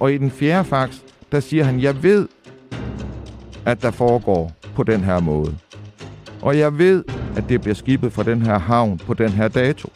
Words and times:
Og 0.00 0.12
i 0.12 0.18
den 0.18 0.30
fjerde 0.30 0.64
fax, 0.64 0.96
der 1.32 1.40
siger 1.40 1.64
han, 1.64 1.80
jeg 1.80 2.02
ved, 2.02 2.28
at 3.64 3.82
der 3.82 3.90
foregår 3.90 4.52
på 4.74 4.82
den 4.82 5.00
her 5.00 5.20
måde. 5.20 5.54
Og 6.42 6.58
jeg 6.58 6.78
ved, 6.78 7.04
at 7.36 7.48
det 7.48 7.60
bliver 7.60 7.74
skibet 7.74 8.12
fra 8.12 8.22
den 8.22 8.42
her 8.42 8.58
havn 8.58 8.98
på 8.98 9.14
den 9.14 9.28
her 9.28 9.48
dato. 9.48 9.88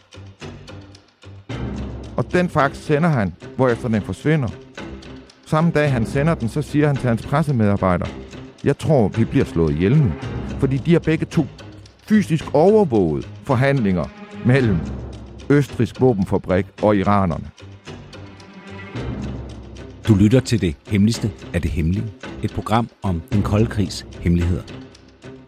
Og 2.17 2.31
den 2.33 2.49
fax 2.49 2.77
sender 2.77 3.09
han, 3.09 3.33
hvorefter 3.55 3.87
den 3.87 4.01
forsvinder. 4.01 4.47
Samme 5.45 5.71
dag 5.71 5.91
han 5.91 6.05
sender 6.05 6.35
den, 6.35 6.49
så 6.49 6.61
siger 6.61 6.87
han 6.87 6.95
til 6.95 7.07
hans 7.07 7.25
pressemedarbejder, 7.25 8.05
jeg 8.63 8.77
tror, 8.77 9.07
vi 9.07 9.25
bliver 9.25 9.45
slået 9.45 9.71
ihjel 9.73 9.97
nu. 9.97 10.11
Fordi 10.59 10.77
de 10.77 10.91
har 10.91 10.99
begge 10.99 11.25
to 11.25 11.45
fysisk 12.07 12.45
overvåget 12.53 13.29
forhandlinger 13.43 14.05
mellem 14.45 14.77
Østrigs 15.49 16.01
våbenfabrik 16.01 16.65
og 16.81 16.97
iranerne. 16.97 17.49
Du 20.07 20.15
lytter 20.15 20.39
til 20.39 20.61
det 20.61 20.75
hemmeligste 20.87 21.31
af 21.53 21.61
det 21.61 21.71
hemmelige. 21.71 22.05
Et 22.43 22.53
program 22.53 22.89
om 23.01 23.21
den 23.31 23.41
kolde 23.41 23.65
krigs 23.65 24.05
hemmeligheder. 24.19 24.63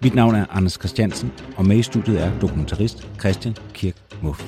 Mit 0.01 0.15
navn 0.15 0.35
er 0.35 0.45
Anders 0.49 0.73
Christiansen, 0.73 1.31
og 1.57 1.65
med 1.65 1.77
i 1.77 1.83
studiet 1.83 2.23
er 2.23 2.39
dokumentarist 2.39 3.07
Christian 3.19 3.55
Kirk 3.73 3.95
Muff. 4.21 4.43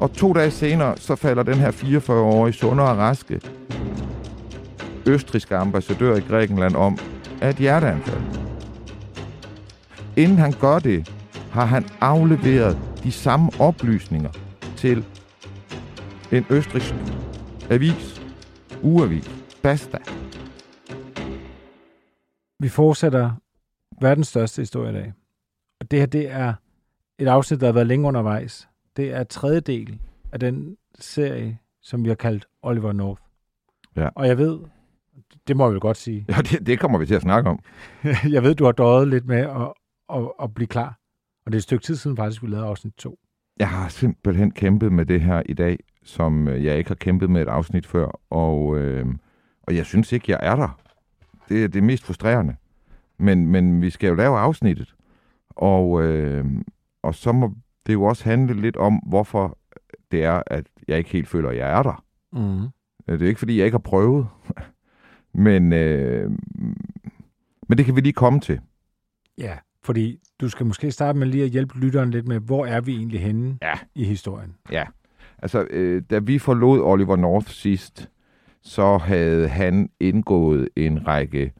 Og 0.00 0.12
to 0.12 0.32
dage 0.32 0.50
senere, 0.50 0.96
så 0.96 1.16
falder 1.16 1.42
den 1.42 1.54
her 1.54 1.70
44-årige 1.70 2.52
sundere 2.54 2.90
og 2.90 2.98
raske 2.98 3.40
østriske 5.06 5.56
ambassadør 5.56 6.16
i 6.16 6.20
Grækenland 6.20 6.76
om 6.76 6.98
af 7.40 7.50
et 7.50 7.56
hjerteanfald. 7.56 8.22
Inden 10.16 10.38
han 10.38 10.52
gør 10.60 10.78
det, 10.78 11.12
har 11.56 11.64
han 11.64 11.84
afleveret 12.00 12.78
de 13.06 13.12
samme 13.12 13.50
oplysninger 13.60 14.30
til 14.76 15.04
en 16.32 16.46
østrisk 16.50 16.94
avis, 17.70 18.22
uavis, 18.82 19.44
Basta. 19.62 19.98
Vi 22.60 22.68
fortsætter 22.68 23.30
verdens 24.00 24.28
største 24.28 24.62
historie 24.62 24.90
i 24.90 24.94
dag. 24.94 25.12
Og 25.80 25.90
det 25.90 25.98
her, 25.98 26.06
det 26.06 26.30
er 26.30 26.54
et 27.18 27.28
afsnit, 27.28 27.60
der 27.60 27.66
har 27.66 27.72
været 27.72 27.86
længe 27.86 28.08
undervejs. 28.08 28.68
Det 28.96 29.10
er 29.10 29.24
tredje 29.24 29.60
del 29.60 30.00
af 30.32 30.40
den 30.40 30.76
serie, 30.98 31.58
som 31.82 32.04
vi 32.04 32.08
har 32.08 32.16
kaldt 32.16 32.46
Oliver 32.62 32.92
North. 32.92 33.22
Ja. 33.96 34.08
Og 34.14 34.26
jeg 34.26 34.38
ved, 34.38 34.60
det 35.48 35.56
må 35.56 35.64
jeg 35.64 35.72
vel 35.72 35.80
godt 35.80 35.96
sige, 35.96 36.26
Ja, 36.28 36.36
det, 36.36 36.66
det 36.66 36.80
kommer 36.80 36.98
vi 36.98 37.06
til 37.06 37.14
at 37.14 37.22
snakke 37.22 37.50
om. 37.50 37.58
jeg 38.34 38.42
ved, 38.42 38.54
du 38.54 38.64
har 38.64 38.72
døjet 38.72 39.08
lidt 39.08 39.26
med 39.26 39.40
at, 39.40 39.72
at, 40.16 40.32
at 40.42 40.54
blive 40.54 40.66
klar. 40.66 40.98
Og 41.46 41.52
det 41.52 41.56
er 41.56 41.58
et 41.58 41.62
stykke 41.62 41.84
tid 41.84 41.96
siden 41.96 42.16
faktisk, 42.16 42.42
vi 42.42 42.48
lavede 42.48 42.66
afsnit 42.66 42.94
2. 42.94 43.18
Jeg 43.58 43.68
har 43.68 43.88
simpelthen 43.88 44.50
kæmpet 44.50 44.92
med 44.92 45.06
det 45.06 45.20
her 45.20 45.42
i 45.46 45.52
dag, 45.54 45.78
som 46.02 46.48
øh, 46.48 46.64
jeg 46.64 46.78
ikke 46.78 46.90
har 46.90 46.94
kæmpet 46.94 47.30
med 47.30 47.42
et 47.42 47.48
afsnit 47.48 47.86
før, 47.86 48.20
og, 48.30 48.78
øh, 48.78 49.06
og 49.62 49.76
jeg 49.76 49.86
synes 49.86 50.12
ikke, 50.12 50.32
jeg 50.32 50.38
er 50.42 50.56
der. 50.56 50.80
Det 51.48 51.64
er 51.64 51.68
det 51.68 51.82
mest 51.82 52.04
frustrerende. 52.04 52.56
Men, 53.18 53.46
men 53.46 53.82
vi 53.82 53.90
skal 53.90 54.08
jo 54.08 54.14
lave 54.14 54.38
afsnittet, 54.38 54.94
og, 55.50 56.02
øh, 56.02 56.44
og 57.02 57.14
så 57.14 57.32
må 57.32 57.54
det 57.86 57.92
jo 57.92 58.04
også 58.04 58.24
handle 58.24 58.60
lidt 58.60 58.76
om, 58.76 58.94
hvorfor 58.94 59.58
det 60.10 60.24
er, 60.24 60.42
at 60.46 60.66
jeg 60.88 60.98
ikke 60.98 61.10
helt 61.10 61.28
føler, 61.28 61.48
at 61.48 61.56
jeg 61.56 61.78
er 61.78 61.82
der. 61.82 62.04
Mm. 62.32 62.68
Det 63.06 63.22
er 63.22 63.28
ikke, 63.28 63.38
fordi 63.38 63.58
jeg 63.58 63.64
ikke 63.64 63.74
har 63.74 63.78
prøvet, 63.78 64.26
men, 65.46 65.72
øh, 65.72 66.30
men 67.68 67.78
det 67.78 67.84
kan 67.84 67.96
vi 67.96 68.00
lige 68.00 68.12
komme 68.12 68.40
til. 68.40 68.60
Ja, 69.38 69.58
fordi 69.86 70.18
du 70.40 70.48
skal 70.48 70.66
måske 70.66 70.90
starte 70.90 71.18
med 71.18 71.26
lige 71.26 71.44
at 71.44 71.50
hjælpe 71.50 71.78
lytteren 71.78 72.10
lidt 72.10 72.28
med, 72.28 72.40
hvor 72.40 72.66
er 72.66 72.80
vi 72.80 72.94
egentlig 72.96 73.20
henne 73.20 73.58
Ja. 73.62 73.72
i 73.94 74.04
historien? 74.04 74.54
Ja, 74.72 74.84
altså 75.38 75.66
øh, 75.70 76.02
da 76.10 76.18
vi 76.18 76.38
forlod 76.38 76.80
Oliver 76.80 77.16
North 77.16 77.48
sidst, 77.48 78.10
så 78.62 78.98
havde 78.98 79.48
han 79.48 79.90
indgået 80.00 80.68
en 80.76 81.06
række 81.06 81.52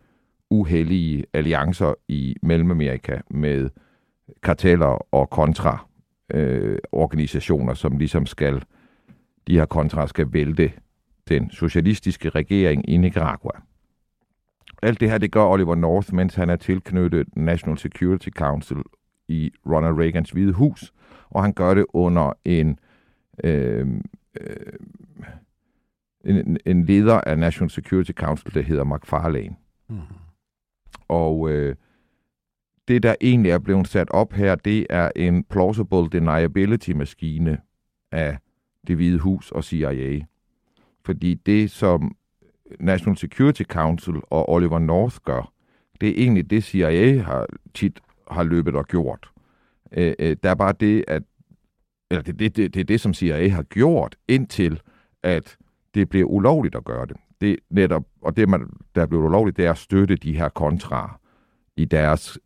uheldige 0.51 1.25
alliancer 1.33 1.95
i 2.09 2.37
Mellemamerika 2.43 3.19
med 3.31 3.71
karteller 4.43 5.15
og 5.15 5.31
kontra 5.31 5.87
øh, 6.35 6.79
som 7.75 7.99
ligesom 7.99 8.27
skal, 8.27 8.63
de 9.47 9.55
her 9.59 9.67
kontra 9.67 10.07
skal 10.07 10.27
vælte 10.33 10.73
den 11.29 11.51
socialistiske 11.51 12.29
regering 12.29 12.89
i 12.91 12.97
Nicaragua. 12.97 13.61
Alt 14.87 15.01
det 15.01 15.11
her, 15.11 15.19
det 15.19 15.33
gør 15.33 15.45
Oliver 15.45 15.75
North, 15.75 16.15
mens 16.15 16.35
han 16.35 16.51
er 16.51 16.57
tilknyttet 16.57 17.37
National 17.37 17.79
Security 17.79 18.29
Council 18.29 18.77
i 19.29 19.53
Ronald 19.67 19.95
Reagans 19.95 20.31
hvide 20.31 20.53
hus, 20.53 20.93
og 21.31 21.43
han 21.43 21.53
gør 21.53 21.75
det 21.75 21.87
under 21.93 22.33
en, 22.45 22.79
øh, 23.45 23.87
øh, 24.41 24.57
en, 26.25 26.59
en 26.67 26.85
leder 26.85 27.21
af 27.21 27.39
National 27.39 27.71
Security 27.71 28.11
Council, 28.11 28.55
der 28.55 28.63
hedder 28.63 28.85
McFarlane. 28.85 29.57
Mm. 29.89 30.01
Og 31.09 31.51
øh, 31.51 31.77
det, 32.89 33.03
der 33.03 33.15
egentlig 33.21 33.53
er 33.53 33.59
blevet 33.59 33.89
sat 33.89 34.11
op 34.11 34.33
her, 34.33 34.55
det 34.55 34.87
er 34.91 35.11
en 35.17 35.45
plausible 35.45 36.09
deniability-maskine 36.13 37.59
af 38.13 38.39
det 38.87 38.97
hvide 38.97 39.19
hus 39.19 39.51
og 39.51 39.65
CIA. 39.65 40.21
Fordi 41.05 41.35
det, 41.35 41.71
som 41.71 42.16
National 42.81 43.17
Security 43.17 43.63
Council 43.63 44.15
og 44.31 44.49
Oliver 44.49 44.79
North 44.79 45.17
gør, 45.25 45.53
det 46.01 46.09
er 46.09 46.15
egentlig 46.17 46.51
det, 46.51 46.65
CIA 46.65 47.23
har 47.23 47.47
tit 47.75 48.01
har 48.31 48.43
løbet 48.43 48.75
og 48.75 48.87
gjort. 48.87 49.31
Øh, 49.93 50.15
øh, 50.19 50.37
der 50.43 50.51
er 50.51 50.55
bare 50.55 50.75
det, 50.81 51.05
at 51.09 51.23
eller 52.11 52.23
det, 52.23 52.39
det, 52.39 52.57
det, 52.57 52.75
det 52.75 52.81
er 52.81 52.85
det, 52.85 53.01
som 53.01 53.15
CIA 53.15 53.49
har 53.49 53.63
gjort, 53.63 54.17
indtil 54.29 54.81
at 55.23 55.57
det 55.95 56.09
bliver 56.09 56.27
ulovligt 56.27 56.75
at 56.75 56.85
gøre 56.85 57.07
det. 57.07 57.17
det 57.41 57.57
netop, 57.71 58.05
og 58.23 58.37
det, 58.37 58.49
man, 58.49 58.71
der 58.95 59.03
er 59.03 59.07
blevet 59.07 59.25
ulovligt, 59.25 59.57
det 59.57 59.67
er 59.67 59.71
at 59.71 59.79
støtte 59.79 60.17
de 60.17 60.37
her 60.37 60.49
kontra 60.49 61.21
i 61.77 61.85
deres 61.85 62.39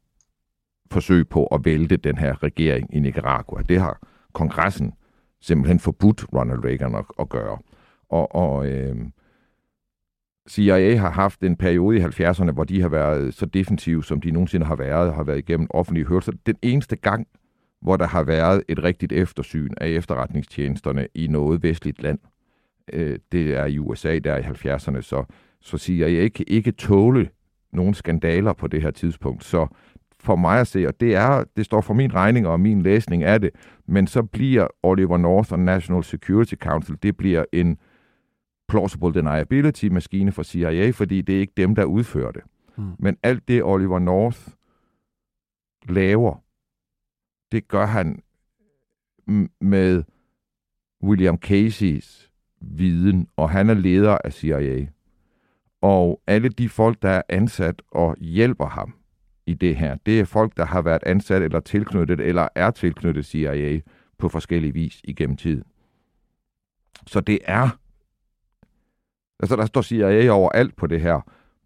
forsøg 0.91 1.28
på 1.28 1.47
at 1.47 1.64
vælte 1.64 1.97
den 1.97 2.19
her 2.19 2.42
regering 2.42 2.94
i 2.94 2.98
Nicaragua. 2.98 3.62
Det 3.62 3.80
har 3.80 3.98
kongressen 4.32 4.92
simpelthen 5.41 5.80
forbudt 5.80 6.26
Ronald 6.32 6.64
Reagan 6.64 6.94
at, 6.94 7.04
at 7.19 7.28
gøre. 7.28 7.59
Og, 8.09 8.34
og 8.34 8.69
øh, 8.69 8.97
CIA 10.48 10.96
har 10.96 11.10
haft 11.10 11.40
en 11.40 11.56
periode 11.56 11.96
i 11.96 12.00
70'erne, 12.00 12.50
hvor 12.50 12.64
de 12.64 12.80
har 12.80 12.88
været 12.88 13.34
så 13.34 13.46
defensive, 13.46 14.04
som 14.04 14.20
de 14.20 14.30
nogensinde 14.30 14.66
har 14.66 14.76
været, 14.76 15.14
har 15.14 15.24
været 15.24 15.38
igennem 15.38 15.66
offentlige 15.70 16.06
hørelser. 16.06 16.32
Den 16.46 16.56
eneste 16.62 16.96
gang, 16.96 17.26
hvor 17.82 17.96
der 17.96 18.06
har 18.06 18.22
været 18.22 18.62
et 18.68 18.82
rigtigt 18.82 19.12
eftersyn 19.12 19.70
af 19.76 19.88
efterretningstjenesterne 19.88 21.06
i 21.14 21.26
noget 21.26 21.62
vestligt 21.62 22.02
land, 22.02 22.18
øh, 22.92 23.18
det 23.32 23.54
er 23.54 23.64
i 23.64 23.78
USA, 23.78 24.18
der 24.18 24.36
i 24.36 24.40
70'erne, 24.40 25.00
så, 25.00 25.24
så 25.60 25.78
siger 25.78 26.06
jeg 26.06 26.22
ikke, 26.22 26.50
ikke 26.50 26.72
tåle 26.72 27.28
nogen 27.72 27.94
skandaler 27.94 28.52
på 28.52 28.66
det 28.66 28.82
her 28.82 28.90
tidspunkt. 28.90 29.44
Så 29.44 29.66
for 30.20 30.36
mig 30.36 30.60
at 30.60 30.66
se, 30.66 30.88
og 30.88 31.00
det, 31.00 31.14
er, 31.14 31.44
det 31.56 31.64
står 31.64 31.80
for 31.80 31.94
min 31.94 32.14
regning 32.14 32.46
og 32.46 32.60
min 32.60 32.82
læsning 32.82 33.24
af 33.24 33.40
det, 33.40 33.50
men 33.86 34.06
så 34.06 34.22
bliver 34.22 34.66
Oliver 34.82 35.16
North 35.16 35.53
og 35.53 35.59
National 35.59 36.04
Security 36.04 36.54
Council, 36.54 36.97
det 37.03 37.16
bliver 37.16 37.44
en 37.53 37.78
plausible 38.70 39.14
deniability-maskine 39.14 40.32
for 40.32 40.42
CIA, 40.42 40.90
fordi 40.90 41.20
det 41.20 41.36
er 41.36 41.40
ikke 41.40 41.52
dem, 41.56 41.74
der 41.74 41.84
udfører 41.84 42.32
det. 42.32 42.42
Mm. 42.76 42.92
Men 42.98 43.16
alt 43.22 43.48
det, 43.48 43.62
Oliver 43.62 43.98
North 43.98 44.40
laver, 45.88 46.44
det 47.52 47.68
gør 47.68 47.86
han 47.86 48.22
med 49.60 50.02
William 51.02 51.36
Caseys 51.36 52.32
viden, 52.60 53.28
og 53.36 53.50
han 53.50 53.70
er 53.70 53.74
leder 53.74 54.18
af 54.24 54.32
CIA. 54.32 54.86
Og 55.80 56.22
alle 56.26 56.48
de 56.48 56.68
folk, 56.68 57.02
der 57.02 57.10
er 57.10 57.22
ansat 57.28 57.82
og 57.90 58.16
hjælper 58.20 58.66
ham 58.66 58.94
i 59.46 59.54
det 59.54 59.76
her, 59.76 59.96
det 60.06 60.20
er 60.20 60.24
folk, 60.24 60.56
der 60.56 60.64
har 60.64 60.82
været 60.82 61.02
ansat 61.06 61.42
eller 61.42 61.60
tilknyttet, 61.60 62.20
eller 62.20 62.48
er 62.54 62.70
tilknyttet 62.70 63.26
CIA 63.26 63.80
på 64.18 64.28
forskellige 64.28 64.72
vis 64.74 65.00
igennem 65.04 65.36
tiden. 65.36 65.64
Så 67.06 67.20
det 67.20 67.38
er, 67.44 67.79
altså 69.42 69.57
der 69.57 69.66
står 69.66 69.83
CIA 69.83 70.31
overalt 70.31 70.77
på 70.77 70.87
det 70.87 71.01
her, 71.01 71.21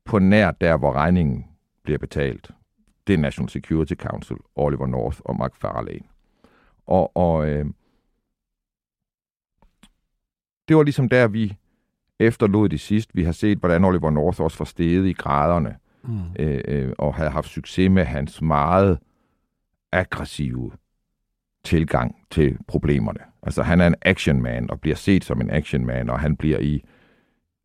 på 0.05 0.19
nær 0.19 0.51
der, 0.51 0.77
hvor 0.77 0.93
regningen 0.93 1.47
bliver 1.83 1.99
betalt. 1.99 2.51
Det 3.07 3.13
er 3.13 3.19
National 3.19 3.49
Security 3.49 3.95
Council, 3.95 4.37
Oliver 4.57 4.87
North 4.87 5.19
og 5.25 5.37
Mark 5.37 5.55
Farlane. 5.57 6.05
Og, 6.87 7.17
og 7.17 7.49
øh, 7.49 7.67
det 10.69 10.77
var 10.77 10.83
ligesom 10.83 11.09
der, 11.09 11.29
vi 11.29 11.57
efterlod 12.19 12.69
det 12.69 12.81
sidst. 12.81 13.11
Vi 13.17 13.25
har 13.25 13.33
set, 13.33 13.59
hvordan 13.59 13.85
Oliver 13.85 14.11
North 14.11 14.41
også 14.41 14.59
var 14.59 14.65
steget 14.65 15.07
i 15.07 15.13
graderne, 15.13 15.77
mm. 16.03 16.21
øh, 16.39 16.61
øh, 16.69 16.93
og 16.99 17.15
havde 17.15 17.31
haft 17.31 17.49
succes 17.49 17.91
med 17.91 18.05
hans 18.05 18.43
meget 18.43 18.99
aggressive 19.93 20.73
tilgang 21.65 22.17
til 22.31 22.59
problemerne. 22.67 23.21
Altså 23.43 23.63
han 23.63 23.81
er 23.81 23.87
en 23.87 23.95
actionman 24.03 24.71
og 24.71 24.81
bliver 24.81 24.97
set 24.97 25.25
som 25.25 25.41
en 25.41 25.51
actionman, 25.51 26.11
og 26.11 26.21
han 26.21 26.37
bliver 26.37 26.59
i 26.59 26.85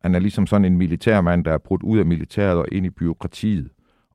han 0.00 0.14
er 0.14 0.18
ligesom 0.18 0.46
sådan 0.46 0.64
en 0.64 0.76
militærmand, 0.76 1.44
der 1.44 1.52
er 1.52 1.58
brudt 1.58 1.82
ud 1.82 1.98
af 1.98 2.06
militæret 2.06 2.58
og 2.58 2.66
ind 2.72 2.86
i 2.86 2.90
byråkratiet, 2.90 3.70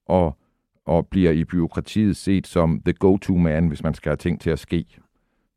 og, 0.06 0.38
og 0.86 1.08
bliver 1.08 1.32
i 1.32 1.44
byråkratiet 1.44 2.18
set 2.18 2.48
som 2.48 2.82
the 2.86 2.94
go-to 2.94 3.38
man, 3.38 3.68
hvis 3.68 3.84
man 3.84 3.94
skal 3.94 4.10
have 4.10 4.18
ting 4.18 4.42
til 4.42 4.50
at 4.50 4.60
ske. 4.60 4.86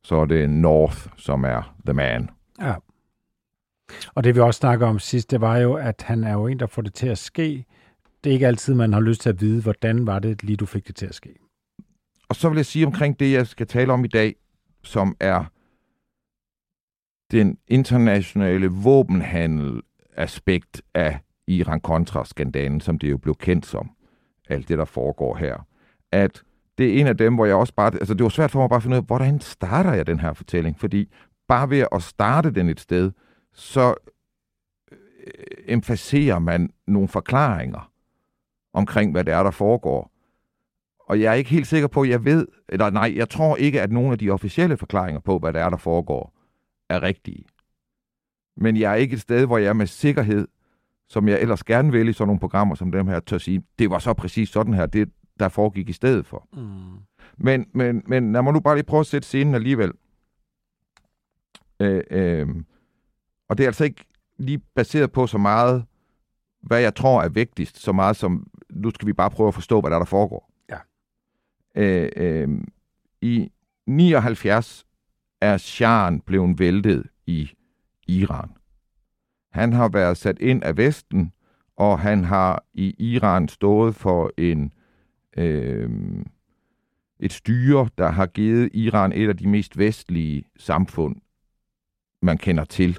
Så 0.02 0.16
er 0.16 0.24
det 0.24 0.50
North, 0.50 1.06
som 1.16 1.44
er 1.44 1.74
the 1.86 1.94
man. 1.94 2.30
Ja. 2.60 2.74
Og 4.14 4.24
det 4.24 4.34
vi 4.34 4.40
også 4.40 4.58
snakker 4.58 4.86
om 4.86 4.98
sidst, 4.98 5.30
det 5.30 5.40
var 5.40 5.56
jo, 5.56 5.74
at 5.74 6.04
han 6.06 6.24
er 6.24 6.32
jo 6.32 6.46
en, 6.46 6.58
der 6.58 6.66
får 6.66 6.82
det 6.82 6.94
til 6.94 7.08
at 7.08 7.18
ske. 7.18 7.64
Det 8.24 8.30
er 8.30 8.34
ikke 8.34 8.46
altid, 8.46 8.74
man 8.74 8.92
har 8.92 9.00
lyst 9.00 9.20
til 9.20 9.28
at 9.28 9.40
vide, 9.40 9.62
hvordan 9.62 10.06
var 10.06 10.18
det 10.18 10.42
lige, 10.42 10.56
du 10.56 10.66
fik 10.66 10.86
det 10.86 10.96
til 10.96 11.06
at 11.06 11.14
ske. 11.14 11.34
Og 12.28 12.36
så 12.36 12.48
vil 12.48 12.56
jeg 12.56 12.66
sige 12.66 12.86
omkring 12.86 13.20
det, 13.20 13.32
jeg 13.32 13.46
skal 13.46 13.66
tale 13.66 13.92
om 13.92 14.04
i 14.04 14.08
dag, 14.08 14.34
som 14.82 15.16
er 15.20 15.44
den 17.30 17.58
internationale 17.68 18.66
våbenhandel 18.66 19.82
aspekt 20.18 20.82
af 20.94 21.18
Iran-Contra-skandalen, 21.46 22.80
som 22.80 22.98
det 22.98 23.10
jo 23.10 23.18
blev 23.18 23.34
kendt 23.34 23.66
som, 23.66 23.90
alt 24.48 24.68
det, 24.68 24.78
der 24.78 24.84
foregår 24.84 25.36
her. 25.36 25.66
At 26.12 26.42
det 26.78 26.88
er 26.88 27.00
en 27.00 27.06
af 27.06 27.16
dem, 27.16 27.34
hvor 27.34 27.46
jeg 27.46 27.54
også 27.54 27.74
bare... 27.74 27.94
Altså, 27.94 28.14
det 28.14 28.22
var 28.22 28.28
svært 28.28 28.50
for 28.50 28.60
mig 28.60 28.68
bare 28.68 28.76
at 28.76 28.82
finde 28.82 28.96
ud 28.96 29.02
af, 29.02 29.06
hvordan 29.06 29.40
starter 29.40 29.92
jeg 29.92 30.06
den 30.06 30.20
her 30.20 30.32
fortælling? 30.32 30.78
Fordi 30.78 31.12
bare 31.48 31.70
ved 31.70 31.86
at 31.92 32.02
starte 32.02 32.50
den 32.50 32.68
et 32.68 32.80
sted, 32.80 33.12
så 33.52 33.94
øh, 34.92 34.96
emfaserer 35.66 36.38
man 36.38 36.70
nogle 36.86 37.08
forklaringer 37.08 37.92
omkring, 38.72 39.12
hvad 39.12 39.24
det 39.24 39.34
er, 39.34 39.42
der 39.42 39.50
foregår. 39.50 40.12
Og 41.00 41.20
jeg 41.20 41.30
er 41.30 41.34
ikke 41.34 41.50
helt 41.50 41.66
sikker 41.66 41.88
på, 41.88 42.02
at 42.02 42.08
jeg 42.08 42.24
ved, 42.24 42.46
eller 42.68 42.90
nej, 42.90 43.12
jeg 43.16 43.28
tror 43.28 43.56
ikke, 43.56 43.80
at 43.80 43.92
nogle 43.92 44.12
af 44.12 44.18
de 44.18 44.30
officielle 44.30 44.76
forklaringer 44.76 45.20
på, 45.20 45.38
hvad 45.38 45.52
det 45.52 45.60
er, 45.60 45.70
der 45.70 45.76
foregår, 45.76 46.34
er 46.88 47.02
rigtige. 47.02 47.44
Men 48.60 48.76
jeg 48.76 48.92
er 48.92 48.94
ikke 48.94 49.14
et 49.14 49.20
sted, 49.20 49.46
hvor 49.46 49.58
jeg 49.58 49.76
med 49.76 49.86
sikkerhed, 49.86 50.48
som 51.08 51.28
jeg 51.28 51.40
ellers 51.40 51.64
gerne 51.64 51.92
vil 51.92 52.08
i 52.08 52.12
sådan 52.12 52.26
nogle 52.28 52.40
programmer 52.40 52.74
som 52.74 52.92
dem 52.92 53.06
her, 53.06 53.20
tør 53.20 53.38
sige, 53.38 53.62
det 53.78 53.90
var 53.90 53.98
så 53.98 54.12
præcis 54.12 54.48
sådan 54.48 54.74
her, 54.74 54.86
det 54.86 55.08
der 55.40 55.48
foregik 55.48 55.88
i 55.88 55.92
stedet 55.92 56.26
for. 56.26 56.48
Mm. 56.52 56.98
Men, 57.36 57.66
men, 57.74 58.02
men 58.06 58.32
lad 58.32 58.42
mig 58.42 58.52
nu 58.52 58.60
bare 58.60 58.76
lige 58.76 58.84
prøve 58.84 59.00
at 59.00 59.06
sætte 59.06 59.28
scenen 59.28 59.54
alligevel. 59.54 59.92
Øh, 61.80 62.02
øh, 62.10 62.48
og 63.48 63.58
det 63.58 63.64
er 63.64 63.68
altså 63.68 63.84
ikke 63.84 64.04
lige 64.38 64.58
baseret 64.58 65.12
på 65.12 65.26
så 65.26 65.38
meget, 65.38 65.84
hvad 66.62 66.80
jeg 66.80 66.94
tror 66.94 67.22
er 67.22 67.28
vigtigst, 67.28 67.78
så 67.78 67.92
meget 67.92 68.16
som, 68.16 68.46
nu 68.70 68.90
skal 68.90 69.06
vi 69.06 69.12
bare 69.12 69.30
prøve 69.30 69.48
at 69.48 69.54
forstå, 69.54 69.80
hvad 69.80 69.90
der, 69.90 69.96
er, 69.96 70.00
der 70.00 70.06
foregår. 70.06 70.50
Ja. 70.68 70.78
Øh, 71.74 72.08
øh, 72.16 72.48
I 73.20 73.52
79 73.86 74.86
er 75.40 75.56
Shahen 75.56 76.20
blevet 76.20 76.58
væltet 76.58 77.06
i 77.26 77.50
Iran. 78.08 78.50
Han 79.52 79.72
har 79.72 79.88
været 79.88 80.16
sat 80.16 80.38
ind 80.38 80.64
af 80.64 80.76
Vesten, 80.76 81.32
og 81.76 81.98
han 81.98 82.24
har 82.24 82.64
i 82.74 82.94
Iran 82.98 83.48
stået 83.48 83.94
for 83.94 84.32
en 84.36 84.72
øh, 85.36 85.90
et 87.20 87.32
styre, 87.32 87.88
der 87.98 88.08
har 88.08 88.26
givet 88.26 88.70
Iran 88.74 89.12
et 89.12 89.28
af 89.28 89.36
de 89.36 89.48
mest 89.48 89.78
vestlige 89.78 90.44
samfund, 90.56 91.16
man 92.22 92.38
kender 92.38 92.64
til 92.64 92.98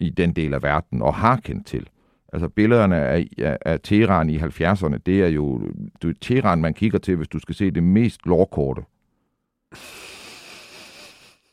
i 0.00 0.10
den 0.10 0.32
del 0.32 0.54
af 0.54 0.62
verden, 0.62 1.02
og 1.02 1.14
har 1.14 1.36
kendt 1.36 1.66
til. 1.66 1.88
Altså 2.32 2.48
billederne 2.48 2.96
af, 2.96 3.28
af, 3.38 3.58
af 3.66 3.80
Teheran 3.80 4.30
i 4.30 4.38
70'erne, 4.38 4.96
det 5.06 5.22
er 5.22 5.28
jo 5.28 5.70
det 6.02 6.10
er 6.10 6.14
Teheran, 6.20 6.60
man 6.60 6.74
kigger 6.74 6.98
til, 6.98 7.16
hvis 7.16 7.28
du 7.28 7.38
skal 7.38 7.54
se 7.54 7.70
det 7.70 7.82
mest 7.82 8.26
lårkorte. 8.26 8.82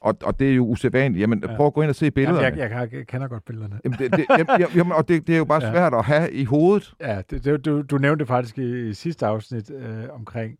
Og, 0.03 0.15
og 0.23 0.39
det 0.39 0.50
er 0.50 0.55
jo 0.55 0.65
usædvanligt. 0.65 1.21
Jamen, 1.21 1.44
ja. 1.47 1.55
prøv 1.55 1.67
at 1.67 1.73
gå 1.73 1.81
ind 1.81 1.89
og 1.89 1.95
se 1.95 2.11
billederne. 2.11 2.44
Jamen, 2.44 2.59
jeg, 2.59 2.71
jeg, 2.71 2.94
jeg 2.94 3.07
kender 3.07 3.27
godt 3.27 3.45
billederne. 3.45 3.79
Jamen, 3.85 4.00
det, 4.00 4.11
det, 4.11 4.25
jamen, 4.75 4.91
og 4.91 5.07
det, 5.07 5.27
det 5.27 5.33
er 5.33 5.38
jo 5.38 5.45
bare 5.45 5.61
svært 5.61 5.94
ja. 5.94 6.00
at 6.00 6.05
have 6.05 6.31
i 6.31 6.44
hovedet. 6.44 6.94
Ja, 7.01 7.21
det, 7.29 7.45
det, 7.45 7.65
du, 7.65 7.81
du 7.81 7.97
nævnte 7.97 8.25
faktisk 8.25 8.57
i, 8.57 8.89
i 8.89 8.94
sidste 8.94 9.25
afsnit 9.25 9.71
øh, 9.71 10.03
omkring 10.13 10.57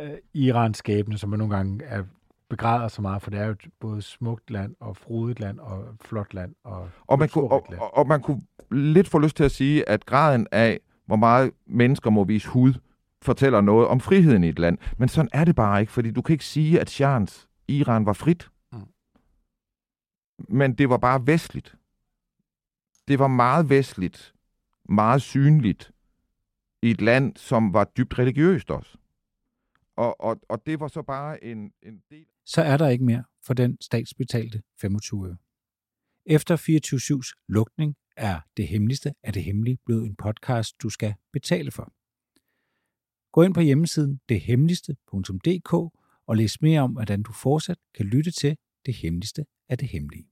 øh, 0.00 0.10
Irans 0.34 0.78
skæbne, 0.78 1.18
som 1.18 1.30
man 1.30 1.38
nogle 1.38 1.56
gange 1.56 1.84
er 1.84 2.02
begræder 2.50 2.88
så 2.88 3.02
meget, 3.02 3.22
for 3.22 3.30
det 3.30 3.40
er 3.40 3.46
jo 3.46 3.54
både 3.80 4.02
smukt 4.02 4.50
land 4.50 4.74
og 4.80 4.96
frodigt 4.96 5.40
land 5.40 5.58
og 5.58 5.84
flot 6.04 6.34
land. 6.34 6.54
Og, 6.64 6.88
og, 7.06 7.18
man 7.18 7.28
kunne, 7.28 7.44
og, 7.44 7.66
og, 7.78 7.96
og 7.96 8.06
man 8.06 8.20
kunne 8.20 8.40
lidt 8.70 9.08
få 9.08 9.18
lyst 9.18 9.36
til 9.36 9.44
at 9.44 9.50
sige, 9.50 9.88
at 9.88 10.06
graden 10.06 10.46
af, 10.52 10.80
hvor 11.06 11.16
meget 11.16 11.50
mennesker 11.66 12.10
må 12.10 12.24
vise 12.24 12.48
hud, 12.48 12.74
fortæller 13.22 13.60
noget 13.60 13.88
om 13.88 14.00
friheden 14.00 14.44
i 14.44 14.48
et 14.48 14.58
land. 14.58 14.78
Men 14.98 15.08
sådan 15.08 15.28
er 15.32 15.44
det 15.44 15.56
bare 15.56 15.80
ikke, 15.80 15.92
fordi 15.92 16.10
du 16.10 16.22
kan 16.22 16.32
ikke 16.32 16.44
sige, 16.44 16.80
at 16.80 16.90
Shahens 16.90 17.48
Iran 17.68 18.06
var 18.06 18.12
frit. 18.12 18.48
Men 20.52 20.74
det 20.74 20.88
var 20.88 20.98
bare 20.98 21.26
vestligt. 21.26 21.76
Det 23.08 23.18
var 23.18 23.28
meget 23.28 23.68
vestligt, 23.68 24.34
meget 24.88 25.22
synligt 25.22 25.92
i 26.82 26.90
et 26.90 27.00
land, 27.00 27.36
som 27.36 27.74
var 27.74 27.84
dybt 27.84 28.18
religiøst 28.18 28.70
også. 28.70 28.98
Og, 29.96 30.20
og, 30.20 30.40
og 30.48 30.66
det 30.66 30.80
var 30.80 30.88
så 30.88 31.02
bare 31.02 31.44
en, 31.44 31.72
en 31.82 32.02
del 32.10 32.26
så 32.44 32.62
er 32.62 32.76
der 32.76 32.88
ikke 32.88 33.04
mere 33.04 33.24
for 33.42 33.54
den 33.54 33.78
statsbetalte 33.80 34.62
25 34.80 35.28
øre. 35.28 35.36
Efter 36.26 36.56
24-7's 36.56 37.44
lukning 37.48 37.96
er 38.16 38.40
Det 38.56 38.68
Hemmeligste 38.68 39.14
af 39.22 39.32
det 39.32 39.44
Hemmelige 39.44 39.78
blevet 39.86 40.06
en 40.06 40.16
podcast, 40.16 40.82
du 40.82 40.90
skal 40.90 41.14
betale 41.32 41.70
for. 41.70 41.92
Gå 43.32 43.42
ind 43.42 43.54
på 43.54 43.60
hjemmesiden 43.60 44.20
dethemmeligste.dk 44.28 45.72
og 46.26 46.36
læs 46.36 46.60
mere 46.60 46.80
om, 46.80 46.92
hvordan 46.92 47.22
du 47.22 47.32
fortsat 47.32 47.78
kan 47.94 48.06
lytte 48.06 48.30
til 48.30 48.56
Det 48.86 48.94
Hemmeligste 48.94 49.46
af 49.68 49.78
det 49.78 49.88
Hemmelige. 49.88 50.31